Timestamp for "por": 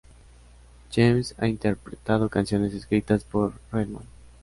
3.23-3.53